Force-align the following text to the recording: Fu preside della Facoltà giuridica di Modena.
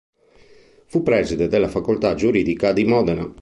Fu 0.87 1.03
preside 1.03 1.47
della 1.47 1.67
Facoltà 1.67 2.15
giuridica 2.15 2.73
di 2.73 2.85
Modena. 2.85 3.29